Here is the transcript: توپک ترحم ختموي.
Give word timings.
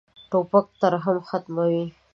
توپک 0.31 0.65
ترحم 0.81 1.17
ختموي. 1.29 1.83